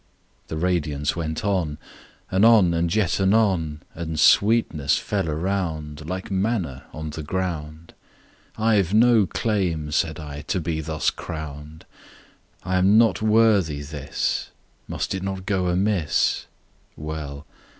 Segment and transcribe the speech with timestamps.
[0.47, 1.77] The radiance went on
[2.31, 7.93] Anon and yet anon, And sweetness fell around Like manna on the ground.
[8.57, 11.85] "I've no claim," Said I, "to be thus crowned:
[12.63, 14.49] I am not worthy this:—
[14.87, 16.47] Must it not go amiss?—
[16.95, 17.45] Well